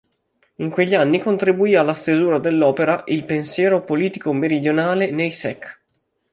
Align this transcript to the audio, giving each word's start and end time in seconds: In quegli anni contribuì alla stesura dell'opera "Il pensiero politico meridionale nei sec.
In 0.55 0.71
quegli 0.71 0.95
anni 0.95 1.19
contribuì 1.19 1.75
alla 1.75 1.93
stesura 1.93 2.39
dell'opera 2.39 3.03
"Il 3.05 3.23
pensiero 3.23 3.83
politico 3.83 4.33
meridionale 4.33 5.11
nei 5.11 5.29
sec. 5.31 5.79